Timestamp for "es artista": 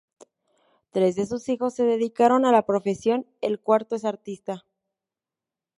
3.95-4.65